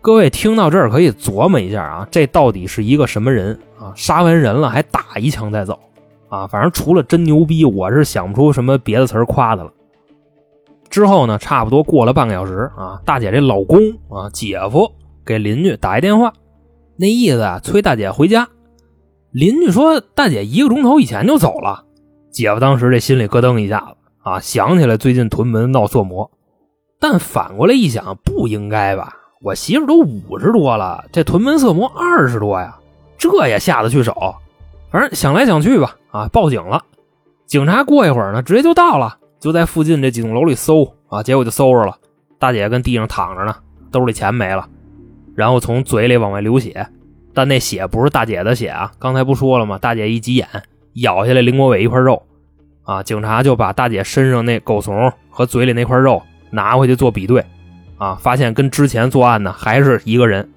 [0.00, 3.92] 各位听到这儿可以琢磨一下啊，这到底是一个什么人啊？
[3.94, 5.78] 杀完人了还打一枪再走。
[6.28, 9.72] 啊，反正除了真牛逼，我是想不出什么别的词儿夸他了。
[10.90, 14.92] 之后呢，差不多过了半个小时啊，大姐这老公啊，姐夫
[15.24, 16.32] 给邻居打一电话，
[16.96, 18.48] 那意思啊，催大姐回家。
[19.32, 21.84] 邻居说大姐一个钟头以前就走了。
[22.30, 26.30] 姐夫当时这心里咯噔一下子啊，想起来最近屯门闹色魔，
[26.98, 29.14] 但反过来一想，不应该吧？
[29.42, 32.78] 我媳妇都五十多了，这屯门色魔二十多呀，
[33.18, 34.34] 这也下得去手？
[34.90, 36.82] 反正想来想去吧，啊，报警了。
[37.46, 41.96] 警察过一会儿呢，直接就到了，就在附近这几栋楼里搜啊，结果就搜着了，
[42.38, 43.54] 大姐跟地上躺着呢，
[43.90, 44.68] 兜里钱没了，
[45.34, 46.86] 然后从嘴里往外流血，
[47.32, 49.78] 但那血不是大姐的血啊，刚才不说了吗？
[49.78, 50.46] 大姐一急眼，
[50.94, 52.22] 咬下来林国伟一块肉，
[52.82, 57.44] 啊，警察就把大姐身上那狗怂和嘴里那块肉拿回去做比对，
[57.98, 60.48] 啊，发现跟之前作案的还是一个人。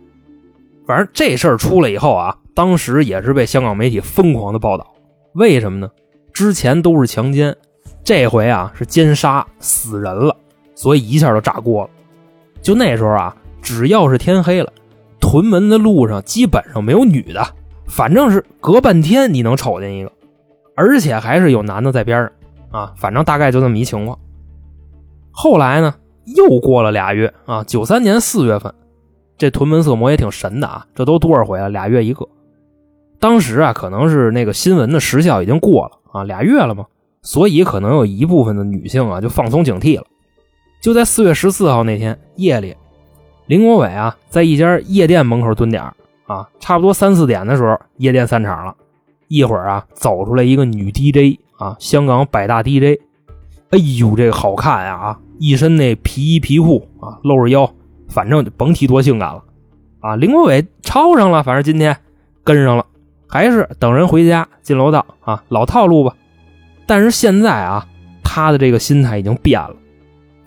[0.88, 2.36] 反正这事儿出来以后啊。
[2.56, 4.86] 当时也是被香港媒体疯狂的报道，
[5.34, 5.89] 为什么呢？
[6.34, 7.56] 之前都是强奸，
[8.10, 10.36] 这回啊是奸杀死人了，
[10.74, 11.89] 所以一下就炸锅了。
[12.60, 14.74] 就那时候啊，只要是天黑了，
[15.19, 17.48] 屯门的路上基本上没有女的，
[17.86, 20.12] 反正是隔半天你能瞅见一个，
[20.76, 22.32] 而且还是有男的在边上
[22.72, 24.17] 啊，反正大概就这么一情况。
[25.30, 25.93] 后来呢，
[26.36, 28.74] 又过了俩月啊，九三年四月份，
[29.38, 32.28] 这屯门色魔也挺神的啊，这都多少回了，俩月一个。
[33.19, 36.88] 当时啊，可能是那个新闻的时效已经过了啊，俩月了嘛，
[37.22, 40.06] 所以可能有一部分的女性啊就放松警惕了。
[40.82, 42.76] 就在四月十四号那天夜里，
[43.48, 45.84] 林国伟啊在一家夜店门口蹲点
[46.26, 48.76] 啊，差不多三四点的时候，夜店散场了，
[49.28, 53.00] 一会儿啊走出来一个女 DJ 啊，香港百大 DJ，
[53.72, 57.70] 哎呦这个好看呀啊，一身那皮衣皮裤啊，露着腰，
[58.08, 59.44] 反正甭提多性感了
[60.00, 60.16] 啊。
[60.16, 61.98] 林国伟抄上了，反正今天
[62.44, 62.86] 跟上了。
[63.28, 66.16] 还是等人回家进楼道啊，老套路吧。
[66.89, 67.86] 但是现在啊，
[68.23, 69.75] 他的这个心态已经变了。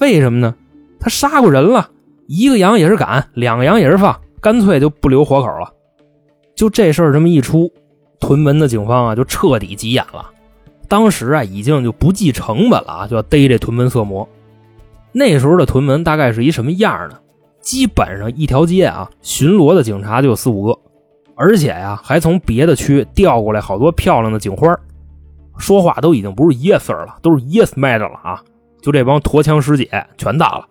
[0.01, 0.53] 为什么呢？
[0.99, 1.89] 他杀过人了，
[2.27, 5.73] 一个羊也是赶，两个羊也是放，干脆就不留活口了。
[6.57, 7.73] 就这事儿这么一出，
[8.19, 10.31] 屯门的警方啊就彻底急眼了。
[10.89, 14.29] 当时啊已经就不计成本了啊，就要逮这屯门色魔。
[15.13, 17.21] 那时候的屯门大概是一什么样呢？
[17.61, 20.77] 基本上一条街啊，巡逻的警察就有四五个。
[21.37, 24.77] 而且呀，还从别的区调过来好多漂亮的警花，
[25.63, 28.43] 说话都已经不是 yes sir 了，都是 yes m a d 了啊！
[28.83, 30.67] 就这帮驼枪师姐全到了，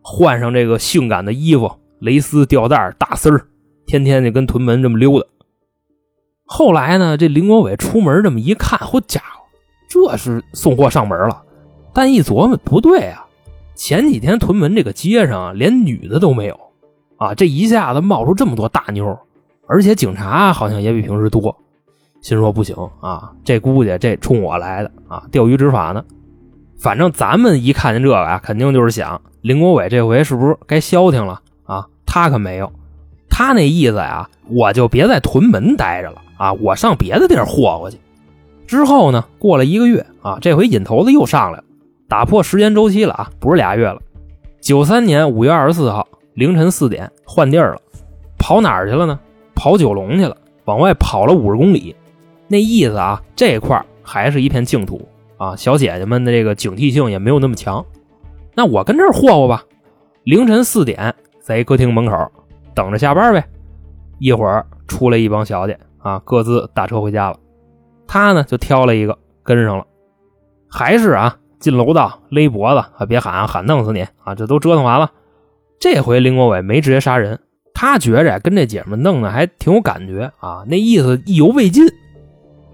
[0.00, 3.46] 换上这个性感的衣服，蕾丝吊带大丝儿，
[3.84, 5.26] 天天就跟屯门这么溜达。
[6.46, 9.44] 后来呢，这林国伟出门这么一看，好家伙，
[9.86, 11.42] 这是送货上门了。
[11.92, 13.26] 但一琢磨，不对啊，
[13.74, 16.58] 前几天屯门这个街上连女的都没有
[17.18, 19.14] 啊，这一下子冒出这么多大妞。
[19.68, 21.54] 而且警察好像也比平时多，
[22.22, 26.02] 心说不行啊，这估计这冲我来的啊，钓鱼执法呢。
[26.78, 31.86] 反正咱们一看见这个啊，肯定就是想林国伟这回是不是该消停了啊？
[32.06, 32.72] 他可没有，
[33.28, 37.98] 他那意思呀，我就别在屯门待着了啊，我上别的地儿霍霍去。
[38.66, 41.64] 之后呢，过了一个月啊，这回瘾头子又上来了，
[42.08, 44.00] 打破时间周期了啊，不是俩月了。
[44.60, 47.80] 九三年五月二十四号凌晨四点换地儿了，
[48.38, 49.18] 跑哪儿去了呢？
[49.54, 51.94] 跑九龙去了，往外跑了五十公里，
[52.52, 57.82] 那意思啊，这块还是一片净土啊，小姐姐们的这个警惕性也没有那么强。
[58.54, 59.64] 那我跟这儿霍霍吧，
[60.24, 62.30] 凌晨四点在一歌厅门口
[62.74, 63.42] 等着下班呗。
[64.18, 67.38] 一会儿出来一帮小姐啊，各自打车回家了。
[68.06, 69.86] 他呢就挑了一个跟上了，
[70.68, 74.34] 还是啊进楼道勒脖子啊，别喊啊喊弄死你啊！
[74.34, 75.10] 这都折腾完了，
[75.80, 77.40] 这回林国伟没直接杀人。
[77.72, 81.82] 他觉着跟这姐们弄的还挺有感觉啊，那意思意犹未尽。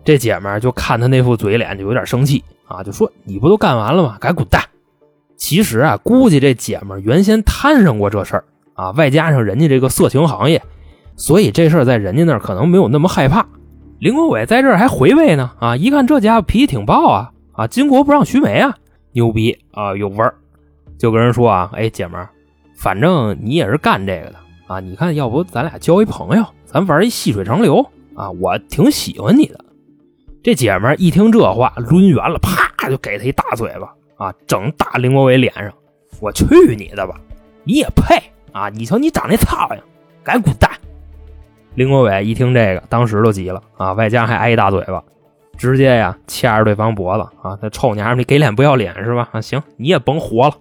[0.09, 4.17] 这姐们儿就看他那副嘴脸，就有点生气啊，就说你不都干完了吗？
[4.19, 4.65] 赶紧滚蛋！
[5.37, 10.63] 其实啊，估计这姐们儿原先摊上过这事儿啊，外加上人家这个色情行业，
[11.15, 13.45] 所以这事儿在人家那儿可能没有那么害怕。
[13.99, 18.75] 林国伟在这儿还回味呢啊，一看这家伙脾气挺暴啊啊，巾帼不让须眉啊，
[19.13, 20.33] 牛逼啊，有味儿，
[20.97, 22.31] 就跟人说啊，哎，姐们儿，
[22.75, 24.37] 反正你也是干这个的
[24.69, 29.67] 啊，你看要不咱俩交一朋友，咱玩一细水长流啊，我挺喜欢你的。
[30.43, 35.71] 这姐们一听这话，抡圆了，啪就给他一大嘴巴啊，整打林国伟脸上。
[36.21, 36.45] 我去
[36.77, 37.15] 你的吧，
[37.65, 38.17] 你也配
[38.53, 38.69] 啊？
[38.69, 39.85] 你瞧你长那操样，
[40.25, 40.71] 赶紧滚蛋！
[41.75, 45.03] 林国伟一听这个，当时都急了啊，外加还挨一大嘴巴，
[45.57, 49.29] 直接呀掐着对方脖子啊，他臭娘们，你给脸不要脸是吧？
[49.33, 50.55] 啊，行，你也甭活了，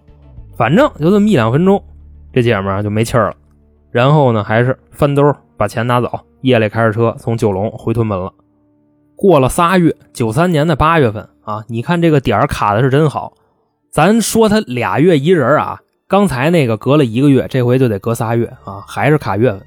[0.56, 1.84] 反正就这么一两分钟，
[2.34, 3.36] 这姐们就没气儿了。
[3.92, 8.32] 然后呢，还是翻兜把钱拿走，夜里开着车从九龙回屯门了。
[9.18, 13.34] 过了仨月，九三年的八月份啊，你看这个点儿卡的是真好。
[13.90, 19.60] 咱说他俩月一人啊，刚才那个隔了一个月，这回就得隔仨月啊，还是卡月份。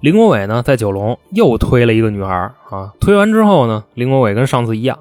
[0.00, 4.98] 林国伟呢，在九龙又推了一个女孩啊，推完之后呢，林国伟跟上次一样，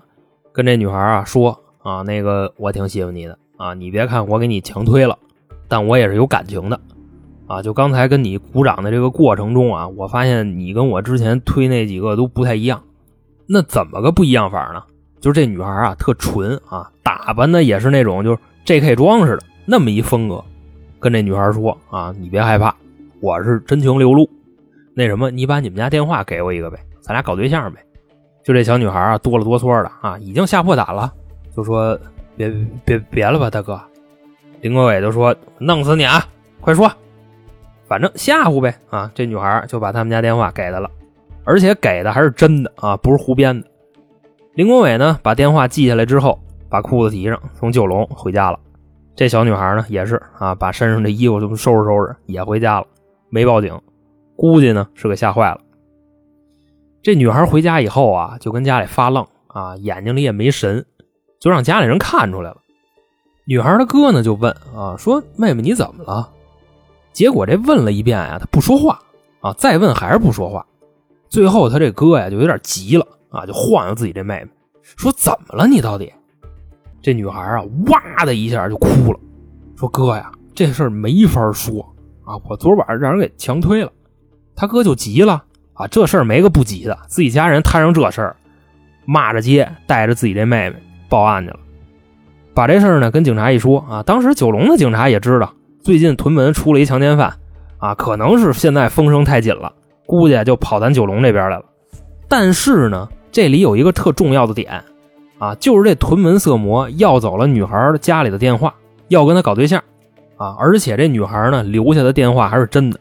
[0.52, 5.18] 跟这女孩啊说啊，那个我挺喜欢你的啊，你别看我给你强推了，
[5.68, 6.80] 但我也是有感情的
[7.48, 7.60] 啊。
[7.64, 12.84] 就刚才跟你鼓掌的这个过程中啊，我发现你跟我之前推那几个都不太一样。
[13.48, 14.84] 那怎么个不一样法呢？
[15.20, 18.96] 就是这女孩啊，特纯啊，打扮的也是那种就是 J.K.
[18.96, 20.44] 装似的那么一风格。
[21.00, 22.76] 跟这女孩说啊，你别害怕，
[23.22, 24.30] 我是真情流露。
[24.94, 27.80] 那什么，你把你们家电话给我一个呗，咱俩搞对象呗。
[28.44, 31.12] 就这小女孩啊，哆了哆嗦的啊，已经吓破胆了，
[31.56, 31.98] 就说
[32.36, 32.50] 别
[32.86, 33.80] 别别了吧，大哥。
[34.62, 36.26] 林国伟就说弄死你啊，
[36.62, 36.92] 快说，
[37.88, 39.12] 反正吓唬呗啊。
[39.14, 40.90] 这女孩就把他们家电话给他了。
[41.44, 43.68] 而且给的还是真的啊，不是胡编的。
[44.56, 48.60] 林国伟呢，把电话记下来之后，把裤子提上，从九龙回家了。
[49.16, 52.88] 这小女孩呢，也是啊，把身上的衣服都收拾收拾，也回家了，
[53.30, 53.80] 没报警。
[54.36, 55.60] 估计呢是给吓坏了。
[57.02, 60.86] 这女孩回家以后啊，就跟家里发愣啊，眼睛里也没神，
[61.40, 62.58] 就让家里人看出来了。
[63.46, 66.30] 女孩的哥呢就问啊，说妹妹你怎么了？
[67.12, 69.00] 结果这问了一遍啊，她不说话
[69.42, 70.66] 啊，再问还是不说话。
[71.34, 74.50] 最后，他这哥呀就有点急了啊，就晃悠自己这妹妹，
[74.84, 75.66] 说：“怎么了？
[75.66, 76.14] 你到底？”
[77.02, 79.20] 这女孩啊，哇的一下就哭了，
[79.76, 81.82] 说：“哥呀，这事儿没法说
[82.24, 83.92] 啊，我昨晚上让人给强推了。”
[84.56, 85.44] 他哥就急了
[85.74, 88.36] 啊，这事儿没个不急的，自己家人摊上这事儿，
[89.06, 90.76] 骂着街，带着自己这妹妹
[91.10, 91.60] 报案去了。
[92.54, 97.34] 把这事儿呢跟警察一说啊，当时九龙的警察也知道，最近屯门出了一强奸犯
[97.80, 99.74] 啊，可能是现在风声太紧了。
[100.06, 101.66] 估计就跑咱九龙这边来了，
[102.28, 104.84] 但是呢，这里有一个特重要的点，
[105.40, 108.74] 啊，就是这屯门色魔要走了女孩家里的电话，
[109.08, 109.82] 要跟她搞对象，
[110.38, 113.00] 啊，而且这女孩呢留下的电话还是真的，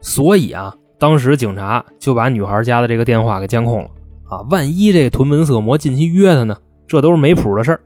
[0.00, 3.88] 所以啊，当时警察就把女孩家的这个电话给监控了，
[4.28, 6.56] 啊，万一这屯门色魔近期约她呢，
[6.86, 7.80] 这都是没谱的事儿。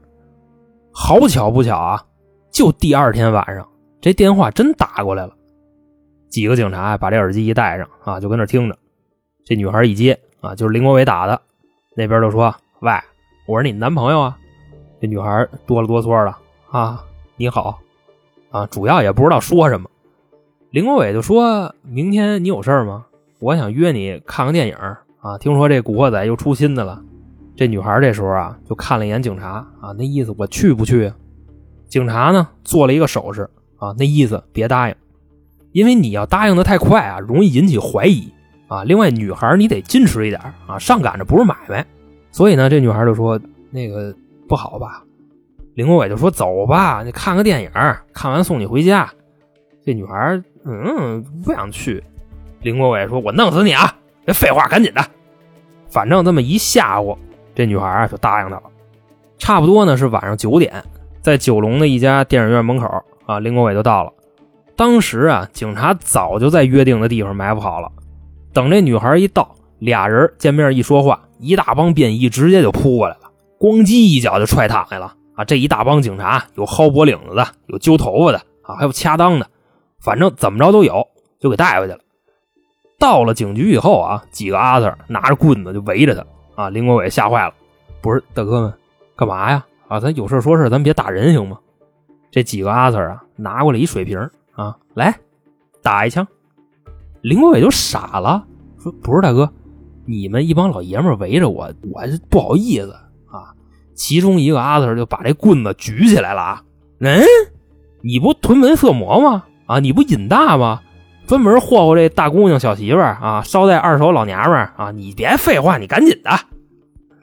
[0.93, 2.03] 好巧不巧啊，
[2.51, 3.67] 就第二天晚上，
[3.99, 5.33] 这电话真打过来了。
[6.31, 8.77] 几个警察把这耳机一戴上啊，就跟那听着。
[9.43, 11.39] 这女孩一接啊，就是林国伟打的。
[11.93, 12.91] 那边就说：“喂，
[13.45, 14.37] 我是你男朋友啊。”
[15.01, 16.33] 这女孩哆了哆嗦的
[16.69, 17.03] 啊，
[17.35, 17.81] 你好
[18.49, 19.89] 啊，主要也不知道说什么。
[20.69, 23.07] 林国伟就说明天你有事吗？
[23.39, 24.75] 我想约你看个电影
[25.19, 27.03] 啊，听说这《古惑仔》又出新的了。
[27.57, 31.11] 这女孩这时候啊，就看了一眼警察啊，那意思我去不去？
[31.89, 34.95] 警察呢做了一个手势啊，那意思别答应。
[35.71, 38.31] 因为你要答应的太快啊，容易引起怀疑
[38.67, 38.83] 啊。
[38.83, 41.85] 另外，女孩你得矜持一点啊，上赶着不是买卖。
[42.31, 43.39] 所以呢，这女孩就说
[43.71, 44.15] ：“那个
[44.47, 45.03] 不好吧？”
[45.75, 47.71] 林国伟就说：“走吧，你看个电影，
[48.13, 49.09] 看完送你回家。”
[49.85, 52.03] 这女孩嗯不想去。
[52.61, 53.95] 林国伟说：“我弄死你啊！
[54.25, 55.01] 别废话，赶紧的。”
[55.89, 57.17] 反正这么一吓唬，
[57.55, 58.63] 这女孩啊就答应他了。
[59.37, 60.83] 差不多呢是晚上九点，
[61.21, 62.87] 在九龙的一家电影院门口
[63.25, 64.13] 啊，林国伟就到了。
[64.81, 67.91] 当时啊，警察早就在约定的地方埋伏好了。
[68.51, 75.13] 等这女孩一到，俩人见面一说话，一大帮便衣直接就扑过来了，咣叽一脚就踹躺下了。
[75.35, 79.45] 啊，这一大帮警察有薅脖领子的，有揪头发的，啊，还有掐裆的，
[79.99, 81.07] 反正怎么着都有，
[81.39, 81.99] 就给带回去了。
[82.97, 86.25] 到了警局以后啊，几个阿 Sir 拿着棍子就围着他。
[86.55, 87.53] 啊，林国伟吓坏了，
[88.01, 88.73] 不是大哥们，
[89.15, 89.63] 干嘛呀？
[89.87, 91.59] 啊，咱有事说事，咱别打人行吗？
[92.31, 94.27] 这几个阿 Sir 啊，拿过来一水瓶。
[94.53, 95.17] 啊，来，
[95.81, 96.27] 打一枪！
[97.21, 98.45] 林国伟就傻了，
[98.81, 99.51] 说：“不是大哥，
[100.05, 102.91] 你们一帮老爷们围着我，我不好意思
[103.29, 103.53] 啊。
[103.93, 106.63] 其中一个阿 Sir 就把这棍子举起来了啊！
[106.99, 107.21] 嗯，
[108.01, 109.43] 你不屯门色魔吗？
[109.67, 110.81] 啊，你不瘾大吗？
[111.27, 114.91] 专门霍霍这大姑娘小媳妇儿啊，捎带二手老娘们啊！
[114.91, 116.31] 你别废话，你赶紧的！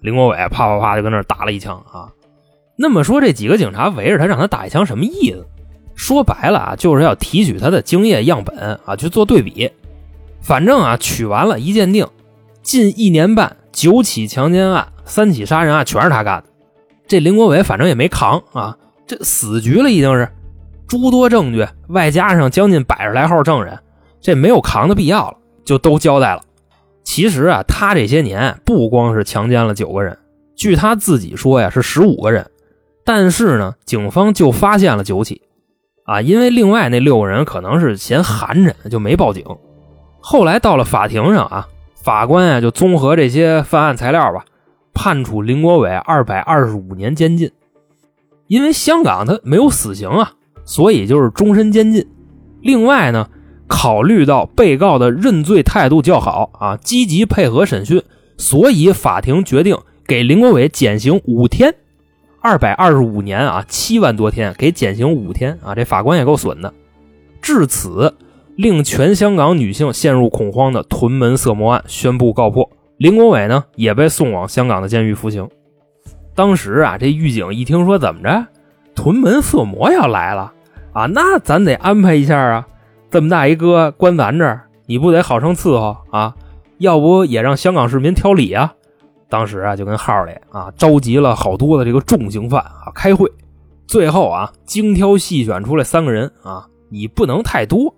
[0.00, 2.08] 林国伟啪啪啪就跟那打了一枪啊。
[2.76, 5.44] 那么说这几个警察围着他让他打一枪什么意思？
[5.98, 9.68] 说白了啊，就是要提取他的精液样本啊去做对比。
[10.40, 12.06] 反正啊，取完了一鉴定，
[12.62, 16.44] 近一年半九起强奸案、三起杀人案全是他干的。
[17.08, 18.76] 这林国伟反正也没扛啊，
[19.08, 20.28] 这死局了已经是，
[20.86, 23.76] 诸多证据外加上将近百十来号证人。
[24.20, 26.42] 这没有扛的必要了，就都交代了。
[27.02, 30.16] 其实啊，他这些年不光是强奸了九个人，
[30.54, 32.48] 据他自己说呀，是十五个人。
[33.04, 35.40] 但是呢，警方就发现了九起，
[36.08, 39.44] 啊，因为另外那六个人可能是嫌寒碜，就没报警。
[40.20, 41.68] 后来到了法庭上啊，
[42.02, 44.46] 法官呀就综合这些犯案材料吧，
[44.94, 47.52] 判处林国伟二百二十五年监禁。
[48.46, 50.32] 因为香港他没有死刑啊，
[50.64, 52.08] 所以就是终身监禁。
[52.62, 53.28] 另外呢。
[53.70, 58.02] 考虑到被告的认罪态度较好啊，积极配合审讯，
[58.38, 61.74] 所以法庭决定给林国伟减刑五天，
[62.40, 66.72] 二百二十五年啊，七万多天，给减刑五天啊，这法官也够损的。
[67.42, 68.14] 至此，
[68.56, 75.48] 令全香港女性陷入恐慌的屯门色魔案宣布告破，林国伟呢也被送往香港的监狱服刑。
[76.34, 78.46] 当时啊，这狱警一听说怎么着，
[78.94, 80.52] 屯门色魔要来了
[80.92, 82.66] 啊，那咱得安排一下啊。
[83.10, 86.34] 这么大一哥关咱这儿，你不得好生伺候啊？
[86.78, 88.74] 要不也让香港市民挑理啊？
[89.28, 93.30] 当时啊，就跟号里啊召集了好多的这个重刑犯啊开会，
[93.86, 97.94] 最后啊精挑细选出来三个人啊，你不能太多，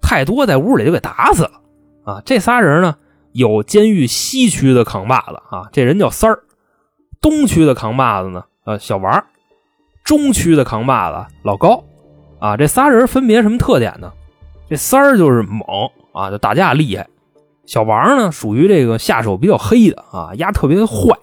[0.00, 1.52] 太多在屋里就给打死了
[2.04, 2.22] 啊！
[2.24, 2.96] 这仨人呢，
[3.32, 6.36] 有监狱西区的扛把子啊，这人叫三儿；
[7.20, 9.18] 东区的扛把子呢，呃小王；
[10.04, 11.82] 中区的扛把子老高。
[12.38, 14.12] 啊，这仨人分别什么特点呢？
[14.68, 15.62] 这三儿就是猛
[16.12, 17.08] 啊，就打架厉害。
[17.66, 21.18] 小王呢，属于这个下手比较黑的啊，丫特别的坏。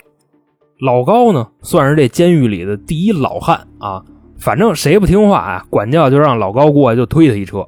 [0.80, 4.04] 老高呢，算是这监狱里的第一老汉啊。
[4.38, 7.66] 反正谁不听话啊，管教就让老高过来就推他一车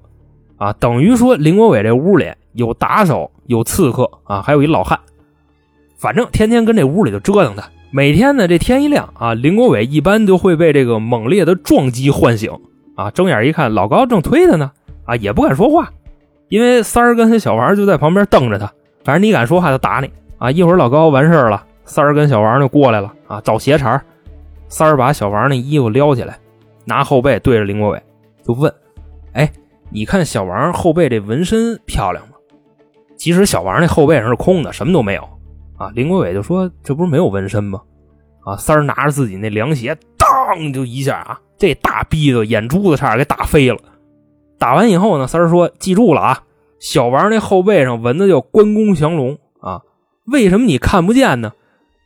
[0.58, 0.74] 啊。
[0.74, 5.00] 等于说林国伟这屋里有打手，有刺客啊，还有一老汉。
[5.98, 7.64] 反正天天跟这屋里就折腾他。
[7.92, 12.52] 每天呢，这天一亮啊，林国伟一般就会被这个猛烈的撞击唤醒
[12.96, 13.10] 啊。
[13.10, 14.72] 睁眼一看，老高正推他呢。
[15.06, 15.94] 啊，也不敢说话，
[16.48, 18.72] 因为三儿跟小王就在旁边瞪着他。
[19.04, 20.50] 反正你敢说话，就打你啊！
[20.50, 24.02] 一会儿老高完事儿了，三儿跟小王就过来了啊，找鞋茬
[24.68, 26.40] 三儿把小王那衣服撩起来，
[26.86, 28.02] 拿后背对着林国伟
[28.44, 28.74] 就问
[29.34, 29.52] ：“哎，
[29.92, 32.34] 你看小王后背这纹身漂亮吗？”
[33.16, 35.22] 其实小王那后背上是空的，什么都没有
[35.78, 35.92] 啊。
[35.94, 37.80] 林国伟就说：“这不是没有纹身吗？”
[38.44, 43.78] 啊，三儿拿着自己那凉鞋，当就一下啊，这大逼子眼珠子差点给打飞了。
[44.58, 46.44] 打完以后呢，三儿说：“记住了啊，
[46.80, 49.82] 小王那后背上纹的叫关公降龙啊。
[50.26, 51.52] 为什么你看不见呢？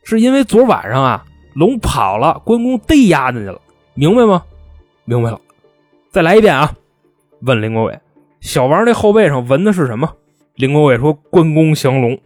[0.02, 3.60] 是因为昨晚上啊，龙跑了，关公逮压进去了，
[3.94, 4.42] 明白吗？
[5.04, 5.40] 明白了。
[6.10, 6.74] 再来一遍啊。
[7.42, 7.98] 问林国伟，
[8.40, 10.12] 小王那后背上纹的是什么？
[10.56, 12.18] 林国伟说：关公降龙。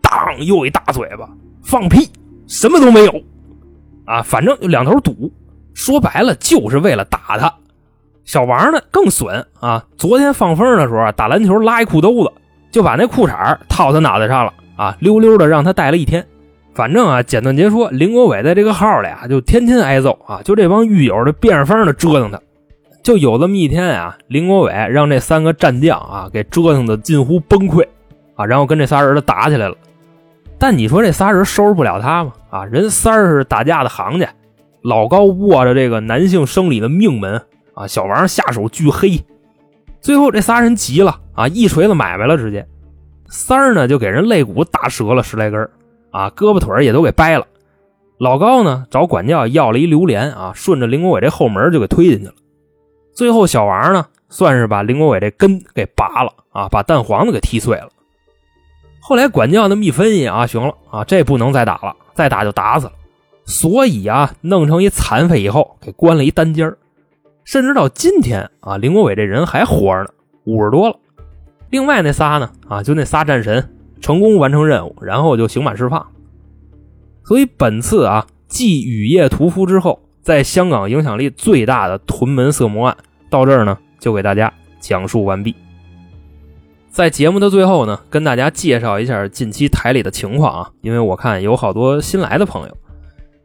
[0.00, 1.28] 当，又一大嘴巴，
[1.62, 2.08] 放屁，
[2.46, 3.22] 什么都没有
[4.04, 4.22] 啊。
[4.22, 5.32] 反正就两头堵，
[5.74, 7.52] 说白了就是为了打他。”
[8.24, 9.84] 小王呢更损啊！
[9.96, 12.32] 昨天放风的时候打篮球拉一裤兜子，
[12.70, 14.96] 就把那裤衩套他脑袋上了啊！
[15.00, 16.24] 溜溜的让他戴了一天。
[16.74, 20.40] 反正啊，简短截说，林国伟在这个号里啊，就天天挨揍啊！
[20.44, 22.40] 就这帮狱友的变着法的折腾他。
[23.02, 27.84] 就有这么一天啊，林国伟让这三个战将啊给折腾的近乎崩溃
[28.36, 29.74] 啊，然后跟这仨人打起来了。
[30.58, 32.32] 但你说这仨人收拾不了他吗？
[32.48, 34.28] 啊，人三儿是打架的行家，
[34.82, 37.42] 老高握着这个男性生理的命门。
[37.74, 39.24] 啊，小王下手巨黑，
[40.00, 42.66] 最后这仨人急了啊，一锤子买卖了，直接
[43.28, 45.68] 三儿呢就给人肋骨打折了十来根
[46.10, 47.46] 啊，胳膊腿也都给掰了。
[48.18, 52.34] 老高呢找管教要了一榴莲啊，顺着林国伟这后门就给推进去了。
[53.14, 57.88] 最后小王呢算是把林国伟这根给拔了啊，把蛋黄子给踢碎了。
[59.00, 62.92] 后来管教那么一分析啊，行了啊，这不能再打了，再打就打死了。
[63.44, 66.78] 所以啊，弄成一残废以后，给关了一单间儿。
[67.44, 70.08] 甚至到今天啊，林国伟这人还活着呢，
[70.44, 70.96] 五十多了。
[71.70, 76.06] 另外那仨呢，啊，就那仨战神成功完成任务，然后就刑满释放。
[77.24, 82.96] 所以本次啊，继雨夜屠夫之后，在香港影响力最大的屯门色魔案
[83.28, 85.54] 到这儿呢，就给大家讲述完毕。
[86.90, 92.76] 在节目的最后呢，跟大家介绍一下近期台里的情况啊，因为我看有好多新来的朋友。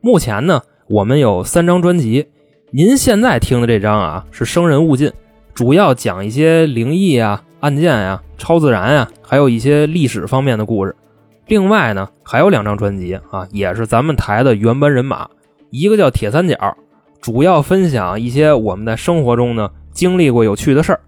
[0.02, 0.62] 目前呢。
[0.89, 2.30] 我们有三张专辑。
[2.72, 5.07] 您现在听的这张啊是《生人勿近》，
[5.53, 10.93] 主要讲一些灵异啊、案件啊、超自然啊，还有一些历史方面的故事。
[11.45, 15.30] 另外呢，还有两张专辑啊，也是咱们台的原班人马，
[15.70, 16.55] 一个叫《铁三角》，
[17.22, 20.99] 主要分享一些我们在生活中呢经历过有趣的事儿。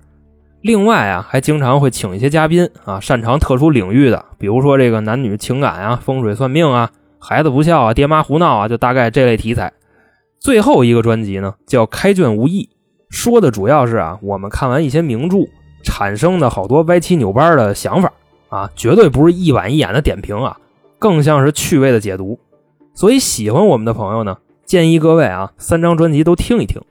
[0.61, 6.89] 另外啊，还经常会请一些嘉宾啊，擅长特殊领域的，比如说这个男女情感啊、风水算命啊、
[7.19, 9.73] 孩子不孝啊、爹妈胡闹啊，就大概这类题材。
[10.39, 12.69] 最后一个专辑呢，叫《开卷无益》，
[13.09, 15.39] 说的主要是啊，我们看完一些名著
[15.83, 18.13] 产生的好多歪七扭八的想法
[18.47, 20.57] 啊，绝对不是一板一眼的点评啊，
[20.97, 22.39] 更像是趣味的解读。
[22.93, 26.81] 所以喜欢我们的朋友呢，建议各位啊，三张专辑都听一听。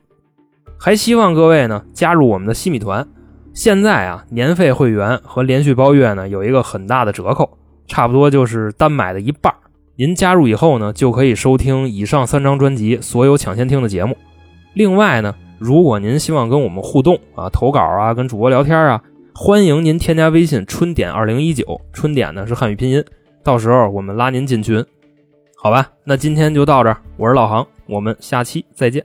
[0.79, 3.09] 还希望各位呢加入我们的西米团。
[3.55, 9.53] 现在啊，年费会员和连续包月呢有一个很大的折扣，差不多就是单买的一半。
[10.01, 14.17] 您加入以后呢，就可以收听以上三张专辑所有抢先听的节目。
[14.75, 19.03] 另外呢，如果您希望跟我们互动啊，投稿啊，跟主播聊天啊，
[19.35, 23.05] 欢迎您添加微信“春点二零一九”，春点呢是汉语拼音，
[23.43, 24.85] 到时候我们拉您进群。
[25.57, 29.05] 好吧，那今天就到这儿，我是老航，我们下期再见。